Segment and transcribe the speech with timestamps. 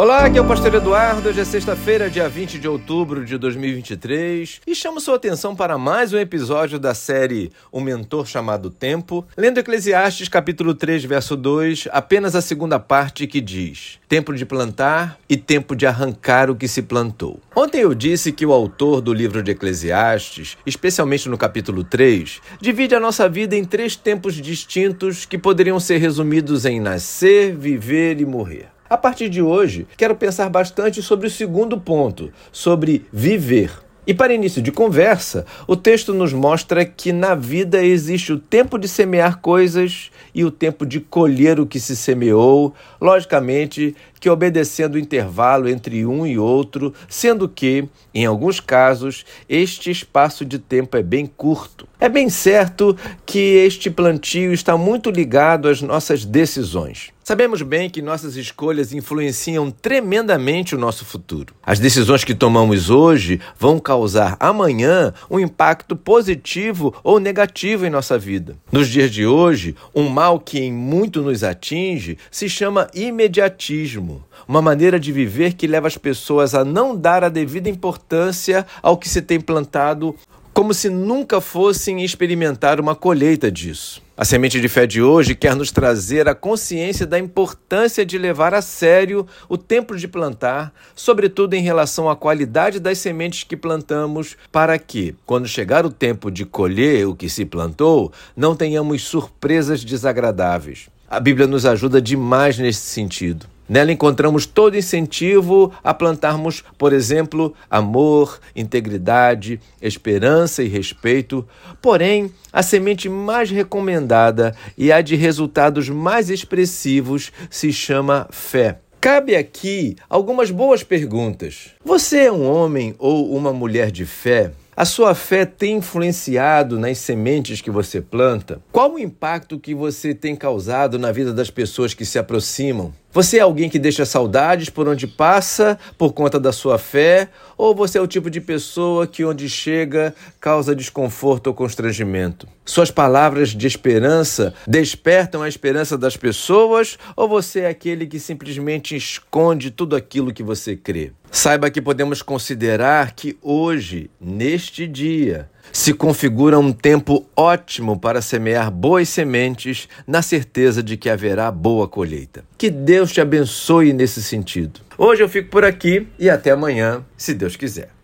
[0.00, 1.28] Olá, aqui é o Pastor Eduardo.
[1.28, 6.10] Hoje é sexta-feira, dia 20 de outubro de 2023 e chamo sua atenção para mais
[6.14, 12.34] um episódio da série O Mentor Chamado Tempo, lendo Eclesiastes capítulo 3, verso 2, apenas
[12.34, 16.80] a segunda parte que diz: Tempo de plantar e tempo de arrancar o que se
[16.80, 17.38] plantou.
[17.54, 22.94] Ontem eu disse que o autor do livro de Eclesiastes, especialmente no capítulo 3, divide
[22.94, 28.24] a nossa vida em três tempos distintos que poderiam ser resumidos em nascer, viver e
[28.24, 28.79] morrer.
[28.90, 33.70] A partir de hoje, quero pensar bastante sobre o segundo ponto, sobre viver.
[34.04, 38.76] E para início de conversa, o texto nos mostra que na vida existe o tempo
[38.76, 44.94] de semear coisas e o tempo de colher o que se semeou, logicamente que obedecendo
[44.94, 50.96] o intervalo entre um e outro, sendo que, em alguns casos, este espaço de tempo
[50.96, 51.88] é bem curto.
[51.98, 57.12] É bem certo que este plantio está muito ligado às nossas decisões.
[57.30, 61.54] Sabemos bem que nossas escolhas influenciam tremendamente o nosso futuro.
[61.62, 68.18] As decisões que tomamos hoje vão causar amanhã um impacto positivo ou negativo em nossa
[68.18, 68.56] vida.
[68.72, 74.09] Nos dias de hoje, um mal que em muito nos atinge se chama imediatismo,
[74.48, 78.96] uma maneira de viver que leva as pessoas a não dar a devida importância ao
[78.96, 80.14] que se tem plantado
[80.52, 84.02] como se nunca fossem experimentar uma colheita disso.
[84.16, 88.52] A semente de fé de hoje quer nos trazer a consciência da importância de levar
[88.52, 94.36] a sério o tempo de plantar, sobretudo em relação à qualidade das sementes que plantamos,
[94.52, 99.82] para que, quando chegar o tempo de colher o que se plantou, não tenhamos surpresas
[99.82, 100.88] desagradáveis.
[101.08, 103.46] A Bíblia nos ajuda demais nesse sentido.
[103.70, 111.46] Nela encontramos todo incentivo a plantarmos, por exemplo, amor, integridade, esperança e respeito.
[111.80, 118.80] Porém, a semente mais recomendada e a de resultados mais expressivos se chama fé.
[119.00, 121.70] Cabe aqui algumas boas perguntas.
[121.84, 124.50] Você é um homem ou uma mulher de fé?
[124.80, 128.62] A sua fé tem influenciado nas sementes que você planta?
[128.72, 132.90] Qual o impacto que você tem causado na vida das pessoas que se aproximam?
[133.12, 137.28] Você é alguém que deixa saudades por onde passa por conta da sua fé?
[137.58, 142.48] Ou você é o tipo de pessoa que, onde chega, causa desconforto ou constrangimento?
[142.64, 146.98] Suas palavras de esperança despertam a esperança das pessoas?
[147.14, 151.12] Ou você é aquele que simplesmente esconde tudo aquilo que você crê?
[151.30, 158.68] Saiba que podemos considerar que hoje, neste dia, se configura um tempo ótimo para semear
[158.68, 162.44] boas sementes, na certeza de que haverá boa colheita.
[162.58, 164.80] Que Deus te abençoe nesse sentido.
[164.98, 167.99] Hoje eu fico por aqui e até amanhã, se Deus quiser.